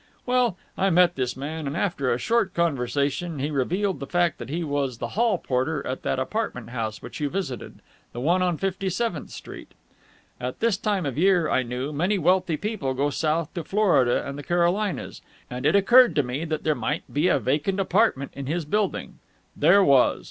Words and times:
Well, 0.25 0.57
I 0.79 0.89
met 0.89 1.13
this 1.13 1.37
man, 1.37 1.67
and, 1.67 1.77
after 1.77 2.11
a 2.11 2.17
short 2.17 2.55
conversation, 2.55 3.37
he 3.37 3.51
revealed 3.51 3.99
the 3.99 4.07
fact 4.07 4.39
that 4.39 4.49
he 4.49 4.63
was 4.63 4.97
the 4.97 5.09
hall 5.09 5.37
porter 5.37 5.85
at 5.85 6.01
that 6.01 6.17
apartment 6.17 6.71
house 6.71 7.03
which 7.03 7.19
you 7.19 7.29
visited, 7.29 7.83
the 8.11 8.19
one 8.19 8.41
on 8.41 8.57
Fifty 8.57 8.89
Seventh 8.89 9.29
Street. 9.29 9.75
At 10.39 10.59
this 10.59 10.75
time 10.75 11.05
of 11.05 11.13
the 11.13 11.21
year, 11.21 11.51
I 11.51 11.61
knew, 11.61 11.93
many 11.93 12.17
wealthy 12.17 12.57
people 12.57 12.95
go 12.95 13.11
south, 13.11 13.53
to 13.53 13.63
Florida 13.63 14.27
and 14.27 14.39
the 14.39 14.43
Carolinas, 14.43 15.21
and 15.51 15.67
it 15.67 15.75
occurred 15.75 16.15
to 16.15 16.23
me 16.23 16.45
that 16.45 16.63
there 16.63 16.73
might 16.73 17.03
be 17.13 17.27
a 17.27 17.37
vacant 17.37 17.79
apartment 17.79 18.31
in 18.33 18.47
his 18.47 18.65
building. 18.65 19.19
There 19.55 19.83
was. 19.83 20.19